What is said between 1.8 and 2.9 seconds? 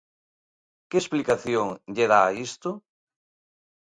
lle dá a isto?